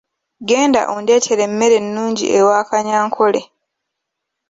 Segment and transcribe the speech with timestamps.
[0.51, 3.41] Genda ondeetere emmere ennungi ewa Kanyankole.